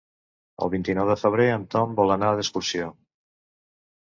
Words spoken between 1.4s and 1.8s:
en